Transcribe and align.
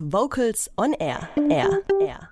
Vocals 0.00 0.70
on 0.76 0.94
Air. 1.00 1.28
Air. 1.50 1.82
Air. 2.00 2.28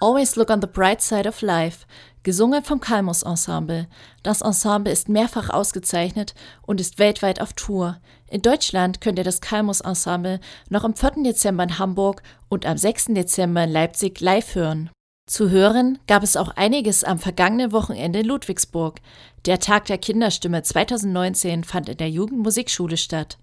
Always 0.00 0.34
Look 0.34 0.50
on 0.50 0.60
the 0.60 0.66
Bright 0.66 1.00
Side 1.00 1.28
of 1.28 1.42
Life, 1.42 1.86
gesungen 2.24 2.64
vom 2.64 2.80
Kalmus 2.80 3.22
Ensemble. 3.22 3.86
Das 4.24 4.40
Ensemble 4.40 4.92
ist 4.92 5.08
mehrfach 5.08 5.48
ausgezeichnet 5.48 6.34
und 6.62 6.80
ist 6.80 6.98
weltweit 6.98 7.40
auf 7.40 7.52
Tour. 7.52 8.00
In 8.28 8.42
Deutschland 8.42 9.00
könnt 9.00 9.18
ihr 9.18 9.24
das 9.24 9.40
Kalmus 9.40 9.80
Ensemble 9.80 10.40
noch 10.70 10.82
am 10.82 10.96
4. 10.96 11.22
Dezember 11.22 11.62
in 11.62 11.78
Hamburg 11.78 12.20
und 12.48 12.66
am 12.66 12.76
6. 12.76 13.06
Dezember 13.10 13.62
in 13.62 13.70
Leipzig 13.70 14.20
live 14.20 14.56
hören. 14.56 14.90
Zu 15.30 15.50
hören 15.50 16.00
gab 16.08 16.24
es 16.24 16.36
auch 16.36 16.48
einiges 16.56 17.04
am 17.04 17.20
vergangenen 17.20 17.70
Wochenende 17.70 18.18
in 18.18 18.26
Ludwigsburg. 18.26 19.00
Der 19.46 19.60
Tag 19.60 19.84
der 19.84 19.98
Kinderstimme 19.98 20.64
2019 20.64 21.62
fand 21.62 21.88
in 21.88 21.96
der 21.96 22.10
Jugendmusikschule 22.10 22.96
statt. 22.96 23.38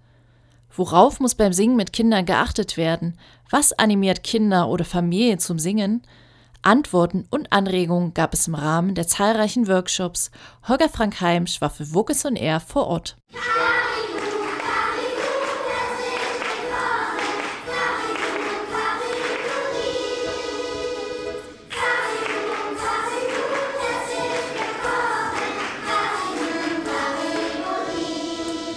Worauf 0.76 1.20
muss 1.20 1.36
beim 1.36 1.54
Singen 1.54 1.76
mit 1.76 1.94
Kindern 1.94 2.26
geachtet 2.26 2.78
werden? 2.78 3.18
Was 3.50 3.74
animiert 3.74 4.24
Kinder 4.24 4.70
oder 4.70 4.86
Familien 4.86 5.40
zum 5.40 5.60
Singen? 5.60 6.02
Antworten 6.62 7.26
und 7.30 7.52
Anregungen 7.52 8.14
gab 8.14 8.34
es 8.34 8.48
im 8.48 8.56
Rahmen 8.56 8.96
der 8.96 9.08
zahlreichen 9.08 9.68
Workshops. 9.68 10.32
Holger 10.68 10.90
Frank 10.90 11.20
Heimsch 11.20 11.60
war 11.60 11.72
für 11.72 11.94
Vocus 11.94 12.24
und 12.26 12.36
Air 12.36 12.60
vor 12.60 12.88
Ort. 12.88 13.18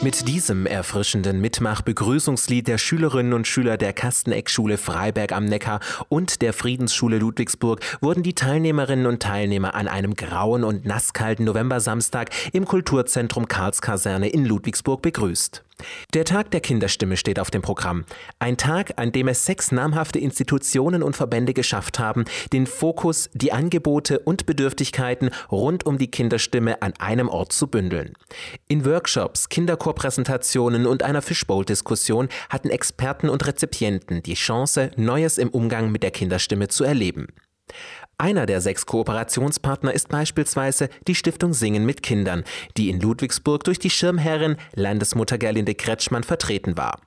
Mit 0.05 0.29
diesem 0.29 0.67
erfrischenden 0.67 1.41
Mitmach-Begrüßungslied 1.41 2.69
der 2.69 2.77
Schülerinnen 2.77 3.33
und 3.33 3.47
Schüler 3.47 3.79
der 3.79 3.95
Kasteneckschule 3.95 4.77
Freiberg 4.77 5.33
am 5.33 5.47
Neckar 5.47 5.81
und 6.11 6.43
der 6.43 6.53
Friedensschule 6.53 7.17
Ludwigsburg 7.17 7.81
wurden 8.03 8.23
die 8.23 8.35
Teilnehmerinnen 8.35 9.07
und 9.07 9.23
Teilnehmer 9.23 9.75
an 9.75 9.89
einem 9.89 10.15
grauen 10.15 10.63
und 10.63 10.85
nasskalten 10.85 11.47
Novembersamstag 11.47 12.29
im 12.53 12.67
Kulturzentrum 12.67 13.49
Karlskaserne 13.49 14.29
in 14.29 14.45
Ludwigsburg 14.45 15.01
begrüßt. 15.01 15.65
Der 16.15 16.25
Tag 16.25 16.51
der 16.51 16.61
Kinderstimme 16.61 17.17
steht 17.17 17.41
auf 17.41 17.51
dem 17.51 17.63
Programm. 17.63 18.05
Ein 18.39 18.57
Tag, 18.57 18.95
an 18.97 19.13
dem 19.13 19.29
es 19.29 19.45
sechs 19.45 19.73
namhafte 19.73 20.19
Institutionen 20.19 21.03
und 21.03 21.17
Verbände 21.17 21.53
geschafft 21.53 21.99
haben, 21.99 22.25
den 22.53 22.67
Fokus, 22.67 23.31
die 23.35 23.53
Angebote 23.53 24.21
und 24.21 24.47
Bedürftigkeiten 24.47 25.31
rund 25.51 25.85
um 25.87 25.99
die 25.99 26.11
Kinderstimme 26.11 26.81
an 26.83 26.95
einem 26.99 27.29
Ort 27.29 27.53
zu 27.53 27.67
bündeln. 27.67 28.15
In 28.69 28.85
Workshops, 28.85 29.49
Kinderchorpräsentationen 29.49 30.87
und 30.87 31.03
einer 31.03 31.23
Fishbowl-Diskussion 31.23 32.29
hatten 32.49 32.71
Experten 32.71 33.29
und 33.29 33.47
Rezipienten 33.47 34.23
die 34.23 34.35
Chance, 34.35 34.91
Neues 34.97 35.39
im 35.39 35.51
Umgang 35.51 35.91
mit 35.91 36.03
der 36.03 36.11
Kinderstimme 36.11 36.69
zu 36.69 36.85
erleben. 36.85 37.27
Einer 38.19 38.47
der 38.47 38.61
sechs 38.61 38.87
Kooperationspartner 38.87 39.93
ist 39.93 40.09
beispielsweise 40.09 40.89
die 41.09 41.15
Stiftung 41.15 41.53
Singen 41.53 41.85
mit 41.85 42.03
Kindern, 42.03 42.45
die 42.77 42.89
in 42.89 43.01
Ludwigsburg 43.01 43.65
durch 43.65 43.79
die 43.79 43.91
Schirmherrin 43.91 44.57
Landesmutter 44.75 45.37
Gerlinde 45.39 45.75
Kretschmann 45.75 46.23
vertreten 46.23 46.77
war. 46.77 47.01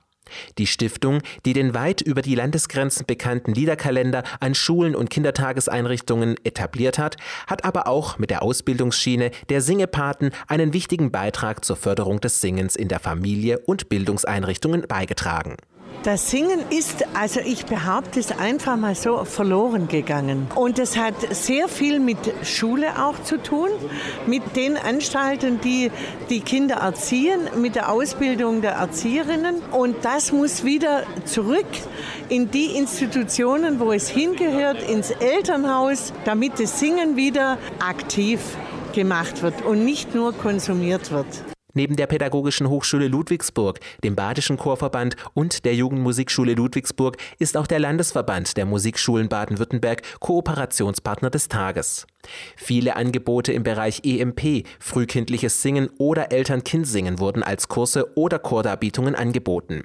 Die 0.58 0.66
Stiftung, 0.66 1.22
die 1.46 1.54
den 1.54 1.72
weit 1.72 2.02
über 2.02 2.20
die 2.20 2.34
Landesgrenzen 2.34 3.06
bekannten 3.06 3.54
Liederkalender 3.54 4.22
an 4.40 4.54
Schulen 4.54 4.94
und 4.94 5.08
Kindertageseinrichtungen 5.08 6.36
etabliert 6.44 6.98
hat, 6.98 7.16
hat 7.46 7.64
aber 7.64 7.86
auch 7.86 8.18
mit 8.18 8.28
der 8.30 8.42
Ausbildungsschiene 8.42 9.30
der 9.48 9.62
Singepaten 9.62 10.30
einen 10.46 10.72
wichtigen 10.74 11.10
Beitrag 11.10 11.64
zur 11.64 11.76
Förderung 11.76 12.20
des 12.20 12.40
Singens 12.42 12.76
in 12.76 12.88
der 12.88 13.00
Familie 13.00 13.60
und 13.60 13.88
Bildungseinrichtungen 13.88 14.82
beigetragen. 14.82 15.56
Das 16.04 16.30
Singen 16.30 16.60
ist, 16.70 17.04
also 17.14 17.40
ich 17.40 17.66
behaupte 17.66 18.18
es 18.18 18.30
einfach 18.30 18.76
mal 18.76 18.94
so, 18.94 19.24
verloren 19.24 19.88
gegangen. 19.88 20.46
Und 20.54 20.78
es 20.78 20.96
hat 20.96 21.14
sehr 21.34 21.68
viel 21.68 21.98
mit 21.98 22.16
Schule 22.44 23.04
auch 23.04 23.22
zu 23.24 23.36
tun, 23.36 23.68
mit 24.26 24.56
den 24.56 24.78
Anstalten, 24.78 25.60
die 25.60 25.90
die 26.30 26.40
Kinder 26.40 26.76
erziehen, 26.76 27.40
mit 27.60 27.74
der 27.74 27.92
Ausbildung 27.92 28.62
der 28.62 28.72
Erzieherinnen. 28.72 29.56
Und 29.72 29.96
das 30.02 30.32
muss 30.32 30.64
wieder 30.64 31.02
zurück 31.26 31.66
in 32.30 32.50
die 32.50 32.76
Institutionen, 32.76 33.78
wo 33.78 33.92
es 33.92 34.08
hingehört, 34.08 34.82
ins 34.88 35.10
Elternhaus, 35.10 36.14
damit 36.24 36.60
das 36.60 36.80
Singen 36.80 37.16
wieder 37.16 37.58
aktiv 37.80 38.40
gemacht 38.94 39.42
wird 39.42 39.62
und 39.62 39.84
nicht 39.84 40.14
nur 40.14 40.32
konsumiert 40.32 41.10
wird. 41.10 41.26
Neben 41.74 41.96
der 41.96 42.06
Pädagogischen 42.06 42.70
Hochschule 42.70 43.08
Ludwigsburg, 43.08 43.78
dem 44.02 44.16
Badischen 44.16 44.56
Chorverband 44.56 45.16
und 45.34 45.66
der 45.66 45.74
Jugendmusikschule 45.74 46.54
Ludwigsburg 46.54 47.18
ist 47.38 47.58
auch 47.58 47.66
der 47.66 47.78
Landesverband 47.78 48.56
der 48.56 48.64
Musikschulen 48.64 49.28
Baden-Württemberg 49.28 50.02
Kooperationspartner 50.20 51.28
des 51.28 51.48
Tages. 51.48 52.06
Viele 52.56 52.96
Angebote 52.96 53.52
im 53.52 53.64
Bereich 53.64 54.00
EMP, 54.02 54.66
frühkindliches 54.80 55.60
Singen 55.60 55.90
oder 55.98 56.32
Eltern-Kind-Singen 56.32 57.18
wurden 57.18 57.42
als 57.42 57.68
Kurse 57.68 58.16
oder 58.16 58.38
Chordarbietungen 58.38 59.14
angeboten. 59.14 59.84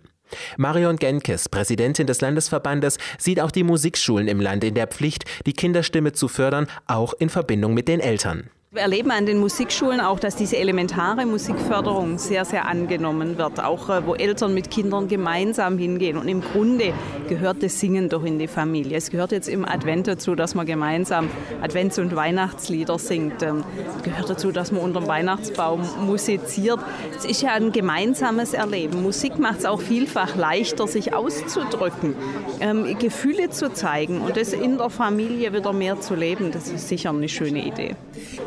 Marion 0.57 0.95
Genkes, 0.95 1.49
Präsidentin 1.49 2.07
des 2.07 2.21
Landesverbandes, 2.21 2.97
sieht 3.17 3.41
auch 3.41 3.51
die 3.51 3.63
Musikschulen 3.63 4.29
im 4.29 4.39
Land 4.39 4.63
in 4.63 4.73
der 4.73 4.87
Pflicht, 4.87 5.25
die 5.45 5.53
Kinderstimme 5.53 6.13
zu 6.13 6.29
fördern, 6.29 6.67
auch 6.87 7.13
in 7.13 7.29
Verbindung 7.29 7.73
mit 7.73 7.87
den 7.89 7.99
Eltern. 7.99 8.49
Wir 8.73 8.81
erleben 8.81 9.11
an 9.11 9.27
den 9.27 9.37
Musikschulen 9.37 10.01
auch, 10.01 10.19
dass 10.19 10.35
diese 10.35 10.57
elementare 10.57 11.27
Musikförderung 11.27 12.17
sehr, 12.17 12.43
sehr 12.43 12.65
angenommen 12.65 13.37
wird. 13.37 13.63
Auch 13.63 13.87
äh, 13.89 14.07
wo 14.07 14.15
Eltern 14.15 14.55
mit 14.55 14.71
Kindern 14.71 15.07
gemeinsam 15.07 15.77
hingehen. 15.77 16.17
Und 16.17 16.27
im 16.27 16.41
Grunde 16.41 16.91
gehört 17.29 17.61
das 17.61 17.79
Singen 17.79 18.09
doch 18.09 18.23
in 18.23 18.39
die 18.39 18.47
Familie. 18.47 18.97
Es 18.97 19.11
gehört 19.11 19.31
jetzt 19.31 19.47
im 19.47 19.63
Advent 19.63 20.07
dazu, 20.07 20.33
dass 20.33 20.55
man 20.55 20.65
gemeinsam 20.65 21.29
Advents- 21.61 21.99
und 21.99 22.15
Weihnachtslieder 22.15 22.97
singt. 22.97 23.43
Ähm, 23.43 23.63
es 23.95 24.01
gehört 24.01 24.31
dazu, 24.31 24.51
dass 24.51 24.71
man 24.71 24.81
unter 24.81 25.01
dem 25.01 25.07
Weihnachtsbaum 25.07 25.87
musiziert. 26.07 26.79
Es 27.15 27.25
ist 27.25 27.43
ja 27.43 27.51
ein 27.51 27.73
gemeinsames 27.73 28.55
Erleben. 28.55 29.03
Musik 29.03 29.37
macht 29.37 29.59
es 29.59 29.65
auch 29.65 29.81
vielfach 29.81 30.35
leichter, 30.35 30.87
sich 30.87 31.13
auszudrücken, 31.13 32.15
ähm, 32.59 32.97
Gefühle 32.97 33.51
zu 33.51 33.71
zeigen 33.71 34.21
und 34.21 34.35
das 34.35 34.51
in 34.51 34.79
der 34.79 34.89
Familie 34.89 35.53
wieder 35.53 35.73
mehr 35.73 36.01
zu 36.01 36.15
leben. 36.15 36.51
Das 36.51 36.69
ist 36.69 36.87
sicher 36.87 37.11
eine 37.11 37.29
schöne 37.29 37.63
Idee. 37.63 37.95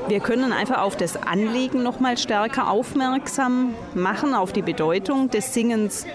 Wir 0.08 0.15
wir 0.16 0.22
können 0.22 0.54
einfach 0.54 0.78
auf 0.78 0.96
das 0.96 1.14
Anliegen 1.18 1.82
noch 1.82 2.00
mal 2.00 2.16
stärker 2.16 2.70
aufmerksam 2.70 3.74
machen, 3.92 4.32
auf 4.32 4.50
die 4.50 4.62
Bedeutung 4.62 5.28
des 5.28 5.52
Singens 5.52 6.06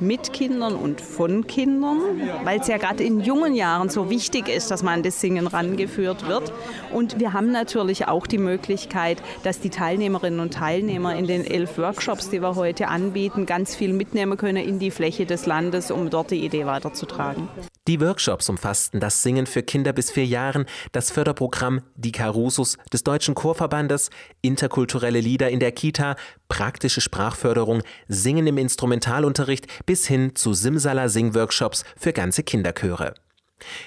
mit 0.00 0.32
Kindern 0.32 0.74
und 0.74 1.00
von 1.00 1.46
Kindern, 1.46 2.00
weil 2.42 2.58
es 2.58 2.66
ja 2.66 2.78
gerade 2.78 3.04
in 3.04 3.20
jungen 3.20 3.54
Jahren 3.54 3.90
so 3.90 4.10
wichtig 4.10 4.48
ist, 4.48 4.72
dass 4.72 4.82
man 4.82 4.94
an 4.94 5.02
das 5.04 5.20
Singen 5.20 5.46
rangeführt 5.46 6.26
wird. 6.26 6.52
Und 6.92 7.20
wir 7.20 7.32
haben 7.32 7.52
natürlich 7.52 8.08
auch 8.08 8.26
die 8.26 8.38
Möglichkeit, 8.38 9.22
dass 9.44 9.60
die 9.60 9.70
Teilnehmerinnen 9.70 10.40
und 10.40 10.54
Teilnehmer 10.54 11.14
in 11.14 11.28
den 11.28 11.44
elf 11.44 11.78
Workshops, 11.78 12.30
die 12.30 12.42
wir 12.42 12.56
heute 12.56 12.88
anbieten, 12.88 13.46
ganz 13.46 13.76
viel 13.76 13.92
mitnehmen 13.92 14.36
können 14.36 14.64
in 14.64 14.80
die 14.80 14.90
Fläche 14.90 15.26
des 15.26 15.46
Landes, 15.46 15.92
um 15.92 16.10
dort 16.10 16.32
die 16.32 16.44
Idee 16.44 16.66
weiterzutragen. 16.66 17.48
Die 17.86 18.00
Workshops 18.00 18.48
umfassten 18.48 18.98
das 18.98 19.22
Singen 19.22 19.44
für 19.44 19.62
Kinder 19.62 19.92
bis 19.92 20.10
vier 20.10 20.24
Jahren, 20.24 20.64
das 20.92 21.10
Förderprogramm 21.10 21.82
Die 21.96 22.12
Carusus 22.12 22.78
des 22.90 23.04
Deutschen 23.04 23.34
Chorverbandes, 23.34 24.08
interkulturelle 24.40 25.20
Lieder 25.20 25.50
in 25.50 25.60
der 25.60 25.70
Kita, 25.70 26.16
praktische 26.48 27.02
Sprachförderung, 27.02 27.82
Singen 28.08 28.46
im 28.46 28.56
Instrumentalunterricht 28.56 29.66
bis 29.84 30.06
hin 30.06 30.34
zu 30.34 30.54
Simsala-Singworkshops 30.54 31.84
für 31.98 32.14
ganze 32.14 32.42
Kinderchöre. 32.42 33.12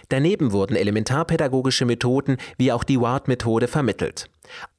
Daneben 0.10 0.52
wurden 0.52 0.76
elementarpädagogische 0.76 1.86
Methoden 1.86 2.38
wie 2.58 2.72
auch 2.72 2.84
die 2.84 3.02
WARD-Methode 3.02 3.68
vermittelt. 3.68 4.30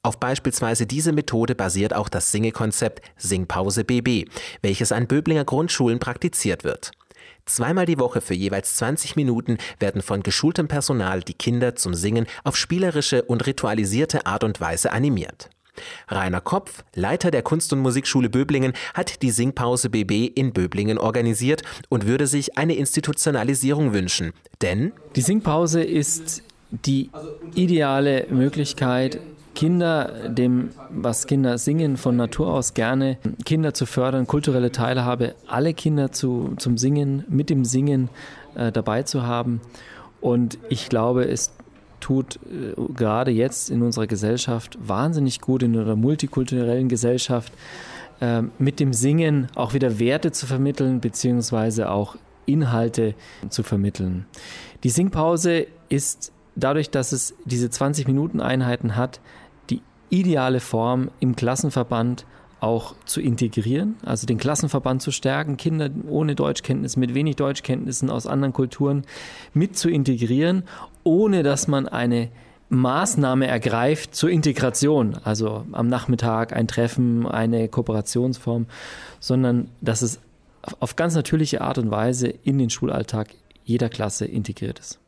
Auf 0.01 0.17
beispielsweise 0.17 0.87
diese 0.87 1.11
Methode 1.11 1.55
basiert 1.55 1.93
auch 1.93 2.07
das 2.07 2.31
Singekonzept 2.31 3.01
Singpause 3.17 3.83
BB, 3.83 4.29
welches 4.61 4.93
an 4.93 5.07
Böblinger 5.07 5.43
Grundschulen 5.43 5.99
praktiziert 5.99 6.63
wird. 6.63 6.91
Zweimal 7.49 7.87
die 7.87 7.97
Woche 7.97 8.21
für 8.21 8.35
jeweils 8.35 8.75
20 8.75 9.15
Minuten 9.15 9.57
werden 9.79 10.03
von 10.03 10.21
geschultem 10.21 10.67
Personal 10.67 11.21
die 11.21 11.33
Kinder 11.33 11.75
zum 11.75 11.95
Singen 11.95 12.27
auf 12.43 12.55
spielerische 12.55 13.23
und 13.23 13.47
ritualisierte 13.47 14.27
Art 14.27 14.43
und 14.43 14.61
Weise 14.61 14.91
animiert. 14.91 15.49
Rainer 16.09 16.41
Kopf, 16.41 16.83
Leiter 16.93 17.31
der 17.31 17.41
Kunst- 17.41 17.73
und 17.73 17.79
Musikschule 17.79 18.29
Böblingen, 18.29 18.73
hat 18.93 19.23
die 19.23 19.31
Singpause 19.31 19.89
BB 19.89 20.27
in 20.35 20.53
Böblingen 20.53 20.99
organisiert 20.99 21.63
und 21.89 22.05
würde 22.05 22.27
sich 22.27 22.57
eine 22.57 22.75
Institutionalisierung 22.75 23.93
wünschen. 23.93 24.33
Denn 24.61 24.91
die 25.15 25.21
Singpause 25.21 25.81
ist 25.81 26.43
die 26.69 27.09
ideale 27.55 28.27
Möglichkeit, 28.29 29.19
Kinder, 29.59 30.29
dem, 30.29 30.69
was 30.89 31.27
Kinder 31.27 31.57
singen, 31.57 31.97
von 31.97 32.15
Natur 32.15 32.53
aus 32.53 32.75
gerne, 32.75 33.17
Kinder 33.43 33.73
zu 33.73 33.85
fördern, 33.85 34.25
kulturelle 34.25 34.71
Teilhabe, 34.71 35.35
alle 35.47 35.73
Kinder 35.73 36.13
zu, 36.13 36.53
zum 36.59 36.77
Singen, 36.77 37.25
mit 37.27 37.49
dem 37.49 37.65
Singen 37.65 38.07
äh, 38.55 38.71
dabei 38.71 39.03
zu 39.03 39.23
haben. 39.23 39.59
Und 40.21 40.57
ich 40.69 40.87
glaube, 40.87 41.27
es 41.27 41.51
tut 41.99 42.37
äh, 42.45 42.73
gerade 42.95 43.31
jetzt 43.31 43.69
in 43.69 43.81
unserer 43.81 44.07
Gesellschaft 44.07 44.77
wahnsinnig 44.79 45.41
gut, 45.41 45.61
in 45.61 45.77
einer 45.77 45.97
multikulturellen 45.97 46.87
Gesellschaft, 46.87 47.51
äh, 48.21 48.43
mit 48.59 48.79
dem 48.79 48.93
Singen 48.93 49.47
auch 49.55 49.73
wieder 49.73 49.99
Werte 49.99 50.31
zu 50.31 50.45
vermitteln, 50.47 51.01
beziehungsweise 51.01 51.91
auch 51.91 52.15
Inhalte 52.45 53.13
zu 53.49 53.63
vermitteln. 53.63 54.25
Die 54.85 54.89
Singpause 54.89 55.67
ist 55.89 56.31
dadurch, 56.55 56.91
dass 56.91 57.11
es 57.11 57.35
diese 57.43 57.67
20-Minuten-Einheiten 57.67 58.95
hat, 58.95 59.19
die 59.19 59.48
ideale 60.09 60.59
Form 60.59 61.09
im 61.19 61.35
Klassenverband 61.35 62.25
auch 62.59 62.95
zu 63.05 63.21
integrieren, 63.21 63.95
also 64.03 64.27
den 64.27 64.37
Klassenverband 64.37 65.01
zu 65.01 65.11
stärken, 65.11 65.57
Kinder 65.57 65.89
ohne 66.07 66.35
Deutschkenntnis, 66.35 66.97
mit 66.97 67.13
wenig 67.13 67.37
Deutschkenntnissen 67.37 68.09
aus 68.09 68.27
anderen 68.27 68.53
Kulturen 68.53 69.05
mit 69.53 69.77
zu 69.77 69.89
integrieren, 69.89 70.63
ohne 71.03 71.43
dass 71.43 71.67
man 71.67 71.87
eine 71.87 72.29
Maßnahme 72.69 73.47
ergreift 73.47 74.13
zur 74.13 74.29
Integration, 74.29 75.17
also 75.23 75.65
am 75.71 75.87
Nachmittag 75.87 76.53
ein 76.53 76.67
Treffen, 76.67 77.25
eine 77.25 77.67
Kooperationsform, 77.67 78.67
sondern 79.19 79.69
dass 79.81 80.01
es 80.01 80.19
auf 80.79 80.95
ganz 80.95 81.15
natürliche 81.15 81.61
Art 81.61 81.77
und 81.77 81.89
Weise 81.89 82.27
in 82.27 82.57
den 82.57 82.69
Schulalltag 82.69 83.29
jeder 83.63 83.89
Klasse 83.89 84.25
integriert 84.25 84.79
ist. 84.79 84.99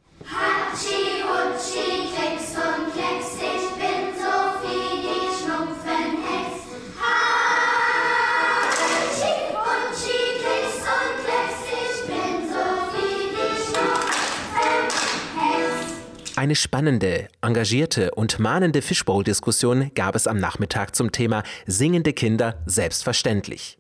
Eine 16.38 16.56
spannende, 16.56 17.28
engagierte 17.42 18.12
und 18.12 18.40
mahnende 18.40 18.82
Fishbowl-Diskussion 18.82 19.92
gab 19.94 20.16
es 20.16 20.28
am 20.28 20.40
Nachmittag 20.40 20.96
zum 20.96 21.12
Thema 21.12 21.44
Singende 21.68 22.14
Kinder 22.14 22.62
selbstverständlich. 22.66 23.78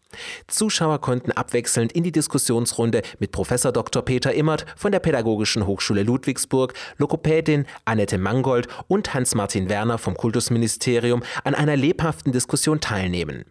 Zuschauer 0.48 1.00
konnten 1.00 1.32
abwechselnd 1.32 1.94
in 1.94 2.04
die 2.04 2.12
Diskussionsrunde 2.12 3.04
mit 3.20 3.32
Professor 3.32 3.72
Dr. 3.72 4.04
Peter 4.04 4.34
Immert 4.34 4.66
von 4.76 4.92
der 4.92 5.00
Pädagogischen 5.00 5.66
Hochschule 5.66 6.04
Ludwigsburg, 6.04 6.74
Lokopädin 6.98 7.66
Annette 7.86 8.18
Mangold 8.18 8.68
und 8.90 9.14
Hans-Martin 9.14 9.70
Werner 9.70 9.98
vom 9.98 10.16
Kultusministerium 10.16 11.24
an 11.46 11.56
einer 11.56 11.78
lebhaften 11.78 12.34
Diskussion 12.34 12.82
teilnehmen. 12.82 13.46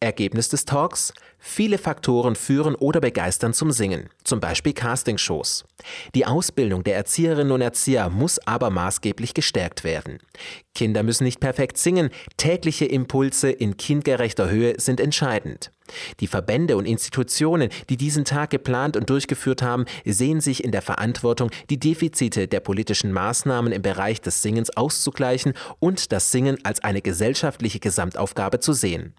Ergebnis 0.00 0.48
des 0.48 0.64
Talks? 0.64 1.12
Viele 1.38 1.78
Faktoren 1.78 2.36
führen 2.36 2.74
oder 2.74 3.00
begeistern 3.00 3.52
zum 3.52 3.70
Singen, 3.70 4.08
zum 4.22 4.40
Beispiel 4.40 4.72
Castingshows. 4.72 5.64
Die 6.14 6.26
Ausbildung 6.26 6.84
der 6.84 6.96
Erzieherinnen 6.96 7.52
und 7.52 7.60
Erzieher 7.60 8.08
muss 8.10 8.38
aber 8.46 8.70
maßgeblich 8.70 9.34
gestärkt 9.34 9.84
werden. 9.84 10.18
Kinder 10.74 11.02
müssen 11.02 11.24
nicht 11.24 11.40
perfekt 11.40 11.78
singen, 11.78 12.10
tägliche 12.36 12.86
Impulse 12.86 13.50
in 13.50 13.76
kindgerechter 13.76 14.50
Höhe 14.50 14.74
sind 14.78 15.00
entscheidend. 15.00 15.70
Die 16.20 16.26
Verbände 16.26 16.76
und 16.76 16.86
Institutionen, 16.86 17.68
die 17.90 17.98
diesen 17.98 18.24
Tag 18.24 18.50
geplant 18.50 18.96
und 18.96 19.10
durchgeführt 19.10 19.62
haben, 19.62 19.84
sehen 20.06 20.40
sich 20.40 20.64
in 20.64 20.72
der 20.72 20.82
Verantwortung, 20.82 21.50
die 21.68 21.78
Defizite 21.78 22.48
der 22.48 22.60
politischen 22.60 23.12
Maßnahmen 23.12 23.72
im 23.72 23.82
Bereich 23.82 24.20
des 24.20 24.42
Singens 24.42 24.74
auszugleichen 24.76 25.52
und 25.78 26.10
das 26.10 26.32
Singen 26.32 26.58
als 26.64 26.82
eine 26.82 27.02
gesellschaftliche 27.02 27.80
Gesamtaufgabe 27.80 28.60
zu 28.60 28.72
sehen. 28.72 29.14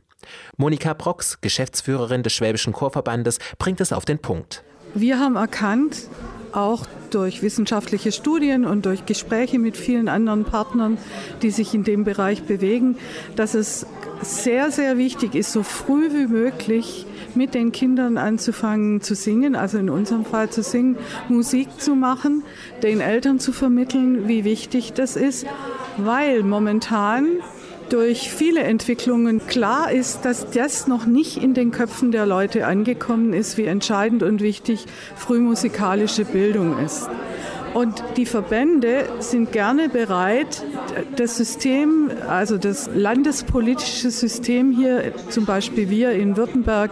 Monika 0.57 0.93
Brox, 0.93 1.39
Geschäftsführerin 1.41 2.23
des 2.23 2.33
Schwäbischen 2.33 2.73
Chorverbandes, 2.73 3.39
bringt 3.57 3.81
es 3.81 3.93
auf 3.93 4.05
den 4.05 4.19
Punkt. 4.19 4.63
Wir 4.93 5.19
haben 5.19 5.35
erkannt, 5.35 6.09
auch 6.55 6.85
durch 7.09 7.41
wissenschaftliche 7.41 8.11
Studien 8.11 8.65
und 8.65 8.85
durch 8.85 9.05
Gespräche 9.05 9.59
mit 9.59 9.75
vielen 9.75 10.07
anderen 10.07 10.45
Partnern, 10.45 10.97
die 11.41 11.51
sich 11.51 11.73
in 11.73 11.83
dem 11.83 12.05
Bereich 12.05 12.43
bewegen, 12.43 12.97
dass 13.35 13.55
es 13.55 13.85
sehr, 14.21 14.71
sehr 14.71 14.97
wichtig 14.97 15.35
ist, 15.35 15.51
so 15.51 15.63
früh 15.63 16.13
wie 16.13 16.27
möglich 16.27 17.05
mit 17.35 17.53
den 17.53 17.73
Kindern 17.73 18.17
anzufangen 18.17 19.01
zu 19.01 19.15
singen, 19.15 19.55
also 19.55 19.77
in 19.77 19.89
unserem 19.89 20.23
Fall 20.23 20.49
zu 20.49 20.63
singen, 20.63 20.97
Musik 21.27 21.67
zu 21.79 21.95
machen, 21.95 22.43
den 22.81 23.01
Eltern 23.01 23.39
zu 23.39 23.51
vermitteln, 23.51 24.27
wie 24.27 24.45
wichtig 24.45 24.93
das 24.93 25.17
ist, 25.17 25.45
weil 25.97 26.43
momentan 26.43 27.25
durch 27.89 28.31
viele 28.31 28.61
Entwicklungen 28.61 29.45
klar 29.47 29.91
ist, 29.91 30.25
dass 30.25 30.49
das 30.49 30.87
noch 30.87 31.05
nicht 31.05 31.37
in 31.37 31.53
den 31.53 31.71
Köpfen 31.71 32.11
der 32.11 32.25
Leute 32.25 32.65
angekommen 32.65 33.33
ist, 33.33 33.57
wie 33.57 33.65
entscheidend 33.65 34.23
und 34.23 34.41
wichtig 34.41 34.85
frühmusikalische 35.15 36.25
Bildung 36.25 36.79
ist. 36.83 37.09
Und 37.75 38.01
die 38.15 38.25
Verbände 38.25 39.03
sind 39.19 39.51
gerne 39.51 39.89
bereit, 39.89 40.63
das 41.17 41.35
System, 41.35 42.09
also 42.25 42.57
das 42.57 42.89
landespolitische 42.95 44.11
System 44.11 44.71
hier, 44.71 45.11
zum 45.29 45.45
Beispiel 45.45 45.89
wir 45.89 46.13
in 46.13 46.37
Württemberg, 46.37 46.91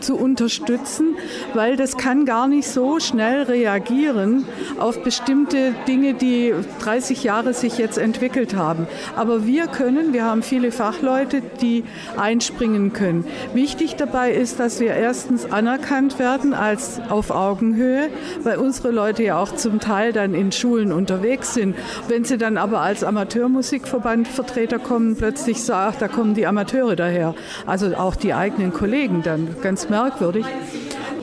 zu 0.00 0.16
unterstützen, 0.16 1.16
weil 1.54 1.76
das 1.76 1.96
kann 1.96 2.26
gar 2.26 2.46
nicht 2.46 2.68
so 2.68 3.00
schnell 3.00 3.42
reagieren 3.42 4.44
auf 4.78 5.02
bestimmte 5.02 5.74
Dinge, 5.88 6.14
die 6.14 6.54
30 6.80 7.24
Jahre 7.24 7.54
sich 7.54 7.78
jetzt 7.78 7.98
entwickelt 7.98 8.54
haben. 8.54 8.86
Aber 9.16 9.46
wir 9.46 9.66
können, 9.66 10.12
wir 10.12 10.24
haben 10.24 10.42
viele 10.42 10.72
Fachleute, 10.72 11.42
die 11.60 11.84
einspringen 12.16 12.92
können. 12.92 13.24
Wichtig 13.54 13.96
dabei 13.96 14.32
ist, 14.32 14.60
dass 14.60 14.80
wir 14.80 14.94
erstens 14.94 15.50
anerkannt 15.50 16.18
werden 16.18 16.54
als 16.54 17.00
auf 17.08 17.30
Augenhöhe, 17.30 18.08
weil 18.42 18.58
unsere 18.58 18.90
Leute 18.90 19.22
ja 19.22 19.38
auch 19.38 19.54
zum 19.54 19.80
Teil 19.80 20.12
dann 20.14 20.34
in 20.34 20.52
Schulen 20.52 20.92
unterwegs 20.92 21.54
sind. 21.54 21.76
Wenn 22.08 22.24
sie 22.24 22.38
dann 22.38 22.56
aber 22.56 22.80
als 22.80 23.04
Amateurmusikverband 23.04 24.28
Vertreter 24.28 24.78
kommen, 24.78 25.16
plötzlich 25.16 25.62
sagt, 25.62 26.02
da 26.02 26.08
kommen 26.08 26.34
die 26.34 26.46
Amateure 26.46 26.96
daher. 26.96 27.34
Also 27.66 27.94
auch 27.96 28.16
die 28.16 28.34
eigenen 28.34 28.72
Kollegen 28.72 29.22
dann 29.22 29.56
ganz 29.62 29.88
merkwürdig. 29.88 30.46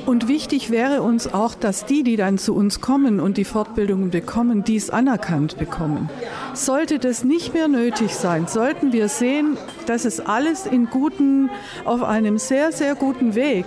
Und 0.06 0.28
wichtig 0.28 0.72
wäre 0.72 1.02
uns 1.02 1.32
auch, 1.34 1.54
dass 1.56 1.86
die, 1.86 2.04
die 2.04 2.16
dann 2.16 2.38
zu 2.38 2.56
uns 2.56 2.82
kommen 2.82 3.20
und 3.20 3.38
die 3.38 3.46
Fortbildungen 3.46 4.10
bekommen, 4.10 4.64
dies 4.64 4.90
anerkannt 4.90 5.58
bekommen. 5.58 6.10
Sollte 6.53 7.00
das 7.00 7.24
nicht 7.24 7.53
mehr 7.53 7.68
nötig 7.68 8.15
sein, 8.15 8.48
sollten 8.48 8.92
wir 8.92 9.07
sehen, 9.07 9.57
dass 9.86 10.06
es 10.06 10.19
alles 10.19 10.65
in 10.65 10.88
guten, 10.88 11.50
auf 11.86 12.03
einem 12.03 12.38
sehr, 12.38 12.71
sehr 12.71 12.95
guten 12.95 13.36
Weg, 13.36 13.65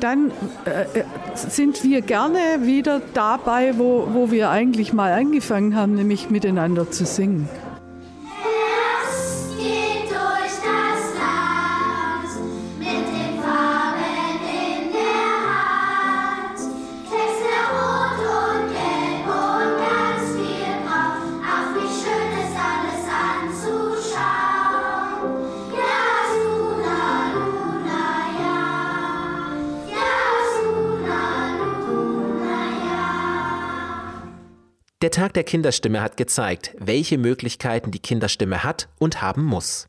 dann 0.00 0.30
äh, 0.64 1.00
äh 1.00 1.04
sind 1.34 1.84
wir 1.84 2.00
gerne 2.00 2.38
wieder 2.62 3.02
dabei, 3.12 3.74
wo, 3.76 4.08
wo 4.12 4.30
wir 4.30 4.50
eigentlich 4.50 4.92
mal 4.92 5.12
angefangen 5.12 5.76
haben, 5.76 5.94
nämlich 5.94 6.30
miteinander 6.30 6.90
zu 6.90 7.04
singen. 7.04 7.48
Der 35.06 35.12
Tag 35.12 35.34
der 35.34 35.44
Kinderstimme 35.44 36.00
hat 36.00 36.16
gezeigt, 36.16 36.74
welche 36.80 37.16
Möglichkeiten 37.16 37.92
die 37.92 38.00
Kinderstimme 38.00 38.64
hat 38.64 38.88
und 38.98 39.22
haben 39.22 39.44
muss. 39.44 39.86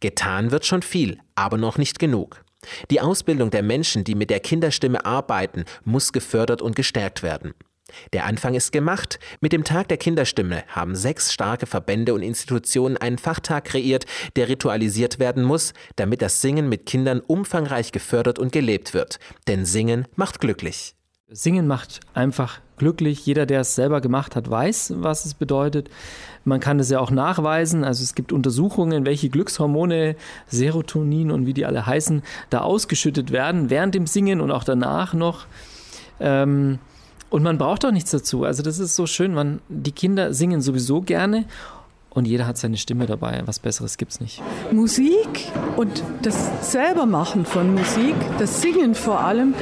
Getan 0.00 0.50
wird 0.50 0.66
schon 0.66 0.82
viel, 0.82 1.20
aber 1.34 1.56
noch 1.56 1.78
nicht 1.78 1.98
genug. 1.98 2.44
Die 2.90 3.00
Ausbildung 3.00 3.48
der 3.50 3.62
Menschen, 3.62 4.04
die 4.04 4.14
mit 4.14 4.28
der 4.28 4.40
Kinderstimme 4.40 5.06
arbeiten, 5.06 5.64
muss 5.84 6.12
gefördert 6.12 6.60
und 6.60 6.76
gestärkt 6.76 7.22
werden. 7.22 7.54
Der 8.12 8.26
Anfang 8.26 8.52
ist 8.54 8.70
gemacht. 8.70 9.18
Mit 9.40 9.54
dem 9.54 9.64
Tag 9.64 9.88
der 9.88 9.96
Kinderstimme 9.96 10.62
haben 10.68 10.94
sechs 10.94 11.32
starke 11.32 11.64
Verbände 11.64 12.12
und 12.12 12.20
Institutionen 12.20 12.98
einen 12.98 13.16
Fachtag 13.16 13.64
kreiert, 13.64 14.04
der 14.36 14.50
ritualisiert 14.50 15.18
werden 15.18 15.44
muss, 15.44 15.72
damit 15.96 16.20
das 16.20 16.42
Singen 16.42 16.68
mit 16.68 16.84
Kindern 16.84 17.20
umfangreich 17.20 17.90
gefördert 17.90 18.38
und 18.38 18.52
gelebt 18.52 18.92
wird. 18.92 19.18
Denn 19.46 19.64
Singen 19.64 20.06
macht 20.14 20.40
glücklich. 20.40 20.94
Singen 21.30 21.66
macht 21.66 22.00
einfach 22.14 22.60
glücklich. 22.78 23.26
Jeder, 23.26 23.44
der 23.44 23.60
es 23.60 23.74
selber 23.74 24.00
gemacht 24.00 24.34
hat, 24.34 24.48
weiß, 24.48 24.94
was 24.96 25.26
es 25.26 25.34
bedeutet. 25.34 25.90
Man 26.44 26.58
kann 26.58 26.80
es 26.80 26.88
ja 26.88 27.00
auch 27.00 27.10
nachweisen. 27.10 27.84
Also 27.84 28.02
es 28.02 28.14
gibt 28.14 28.32
Untersuchungen, 28.32 29.04
welche 29.04 29.28
Glückshormone, 29.28 30.16
Serotonin 30.46 31.30
und 31.30 31.44
wie 31.44 31.52
die 31.52 31.66
alle 31.66 31.84
heißen, 31.84 32.22
da 32.48 32.60
ausgeschüttet 32.60 33.30
werden, 33.30 33.68
während 33.68 33.94
dem 33.94 34.06
Singen 34.06 34.40
und 34.40 34.50
auch 34.50 34.64
danach 34.64 35.12
noch. 35.12 35.44
Ähm, 36.18 36.78
und 37.28 37.42
man 37.42 37.58
braucht 37.58 37.84
auch 37.84 37.92
nichts 37.92 38.10
dazu. 38.10 38.44
Also 38.44 38.62
das 38.62 38.78
ist 38.78 38.96
so 38.96 39.06
schön. 39.06 39.34
Man, 39.34 39.60
die 39.68 39.92
Kinder 39.92 40.32
singen 40.32 40.62
sowieso 40.62 41.02
gerne 41.02 41.44
und 42.10 42.26
jeder 42.26 42.46
hat 42.46 42.58
seine 42.58 42.76
Stimme 42.76 43.06
dabei. 43.06 43.42
Was 43.46 43.58
Besseres 43.58 43.96
gibt 43.98 44.12
es 44.12 44.20
nicht. 44.20 44.42
Musik 44.72 45.52
und 45.76 46.02
das 46.22 46.72
Selbermachen 46.72 47.44
von 47.44 47.74
Musik, 47.74 48.14
das 48.38 48.60
Singen 48.60 48.94
vor 48.94 49.20
allem, 49.20 49.54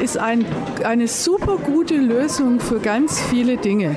ist 0.00 0.18
ein, 0.18 0.44
eine 0.84 1.08
super 1.08 1.56
gute 1.56 1.96
Lösung 1.96 2.60
für 2.60 2.80
ganz 2.80 3.20
viele 3.20 3.56
Dinge. 3.56 3.96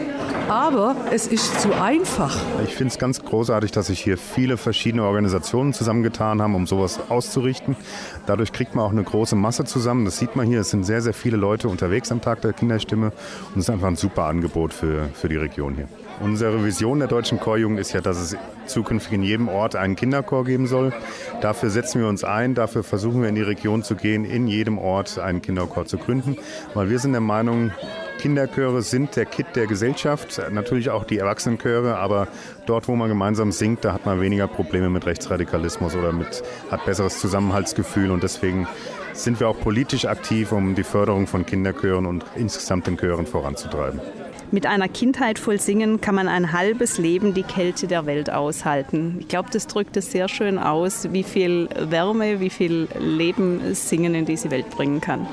aber 0.50 0.96
es 1.12 1.28
ist 1.28 1.60
zu 1.60 1.74
einfach. 1.74 2.38
Ich 2.64 2.74
finde 2.76 2.92
es 2.94 3.00
ganz 3.00 3.24
großartig, 3.24 3.72
dass 3.72 3.88
sich 3.88 4.00
hier 4.00 4.18
viele 4.18 4.58
verschiedene 4.58 5.04
Organisationen 5.04 5.74
zusammengetan 5.74 6.42
haben, 6.42 6.56
um 6.56 6.68
sowas 6.68 7.00
auszurichten. 7.10 7.76
Dadurch 8.26 8.54
kriegt 8.54 8.76
man 8.76 8.86
auch 8.86 8.92
eine 8.92 9.04
große 9.04 9.36
Masse 9.36 9.66
zusammen. 9.66 10.06
Das 10.06 10.18
sieht 10.18 10.36
man 10.36 10.48
hier, 10.48 10.62
es 10.62 10.70
sind 10.70 10.86
sehr, 10.86 11.02
sehr 11.02 11.14
viele 11.14 11.38
Leute 11.38 11.68
unterwegs 11.68 12.12
am 12.12 12.22
Tag 12.22 12.42
der 12.42 12.54
Kinderstimme 12.54 13.08
und 13.08 13.58
es 13.60 13.66
ist 13.66 13.70
einfach 13.70 13.88
ein 13.88 13.96
super 13.96 14.26
Angebot 14.26 14.74
für, 14.74 15.10
für 15.14 15.30
die 15.30 15.38
Region 15.38 15.76
hier. 15.76 15.88
Unsere 16.20 16.66
Vision 16.66 16.98
der 16.98 17.08
deutschen 17.08 17.40
Chorjugend 17.40 17.80
ist 17.80 17.94
ja, 17.94 18.02
dass 18.02 18.18
es 18.18 18.36
zukünftig 18.66 19.14
in 19.14 19.22
jedem 19.22 19.50
Ort 19.50 19.76
einen 19.76 19.96
Kinderchor 19.96 20.46
geben 20.46 20.66
soll. 20.66 20.92
Dafür 21.42 21.70
setzen 21.70 22.02
wir 22.02 22.08
uns 22.08 22.24
ein, 22.24 22.56
dafür 22.56 22.84
versuchen 22.84 23.22
wir 23.22 23.30
in 23.30 23.36
die 23.36 23.44
Region 23.44 23.84
zu 23.84 23.96
gehen, 23.96 24.26
in 24.26 24.48
jedem 24.48 24.80
Ort 24.80 25.20
einen 25.20 25.44
Kinderchor 25.44 25.86
zu 25.86 25.98
gründen, 25.98 26.38
weil 26.74 26.90
wir 26.90 26.98
sind 26.98 27.12
der 27.12 27.22
Meinung, 27.22 27.72
Kinderchöre 28.18 28.82
sind 28.82 29.16
der 29.16 29.26
Kit 29.26 29.46
der 29.56 29.68
Gesellschaft, 29.68 30.42
natürlich 30.52 30.90
auch 30.90 31.04
die 31.04 31.20
Erwachsenenchöre, 31.20 31.98
aber 31.98 32.28
dort, 32.66 32.88
wo 32.88 32.96
man 32.96 33.10
gemeinsam 33.10 33.52
singt, 33.52 33.86
da 33.86 33.94
hat 33.94 34.08
man 34.08 34.20
weniger 34.20 34.48
Probleme 34.48 34.90
mit 34.90 35.06
Rechtsradikalismus 35.06 35.96
oder 35.96 36.12
mit, 36.12 36.44
hat 36.72 36.84
besseres 36.86 37.20
Zusammenhaltsgefühl 37.20 38.10
und 38.10 38.24
deswegen 38.24 38.68
sind 39.14 39.40
wir 39.40 39.48
auch 39.48 39.60
politisch 39.60 40.06
aktiv, 40.06 40.52
um 40.52 40.74
die 40.74 40.84
Förderung 40.84 41.28
von 41.28 41.46
Kinderchören 41.46 42.08
und 42.08 42.26
insgesamt 42.36 42.88
den 42.88 42.98
Chören 42.98 43.28
voranzutreiben. 43.28 44.02
Mit 44.50 44.66
einer 44.66 44.88
Kindheit 44.88 45.40
voll 45.40 45.60
Singen 45.60 46.00
kann 46.00 46.16
man 46.16 46.30
ein 46.30 46.54
halbes 46.54 46.98
Leben 46.98 47.34
die 47.34 47.44
Kälte 47.44 47.86
der 47.86 48.06
Welt 48.06 48.30
aushalten. 48.30 49.18
Ich 49.20 49.28
glaube, 49.28 49.50
das 49.52 49.68
drückt 49.68 49.98
es 49.98 50.12
sehr 50.12 50.30
schön 50.30 50.58
aus, 50.58 51.12
wie 51.12 51.24
viel 51.24 51.68
Wärme, 51.78 52.40
wie 52.40 52.50
viel 52.50 52.88
Leben 52.98 53.76
Singen 53.76 54.16
in 54.16 54.26
diese 54.26 54.50
Welt 54.50 54.70
bringen 54.70 55.02
kann. 55.02 55.28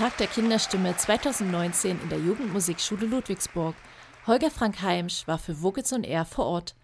Tag 0.00 0.16
der 0.16 0.28
Kinderstimme 0.28 0.96
2019 0.96 2.00
in 2.02 2.08
der 2.08 2.18
Jugendmusikschule 2.18 3.04
Ludwigsburg. 3.04 3.74
Holger 4.26 4.50
Frank 4.50 4.80
Heimsch 4.80 5.28
war 5.28 5.36
für 5.36 5.60
Wogitz 5.60 5.92
und 5.92 6.04
Er 6.04 6.24
vor 6.24 6.46
Ort. 6.46 6.74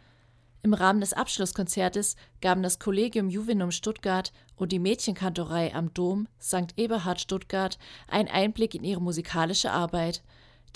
Im 0.62 0.74
Rahmen 0.74 1.00
des 1.00 1.14
Abschlusskonzertes 1.14 2.16
gaben 2.42 2.62
das 2.62 2.78
Kollegium 2.78 3.30
Juvenum 3.30 3.70
Stuttgart 3.70 4.34
und 4.54 4.70
die 4.70 4.78
Mädchenkantorei 4.78 5.74
am 5.74 5.94
Dom 5.94 6.28
St. 6.38 6.74
Eberhard 6.76 7.18
Stuttgart 7.18 7.78
einen 8.06 8.28
Einblick 8.28 8.74
in 8.74 8.84
ihre 8.84 9.00
musikalische 9.00 9.70
Arbeit. 9.72 10.22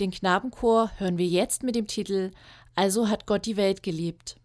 Den 0.00 0.11
Knabenchor 0.11 0.92
hören 0.97 1.18
wir 1.18 1.26
jetzt 1.26 1.62
mit 1.62 1.75
dem 1.75 1.88
Titel 1.88 2.30
Also 2.75 3.11
hat 3.11 3.26
Gott 3.26 3.44
die 3.44 3.59
Welt 3.59 3.82
geliebt. 3.82 4.39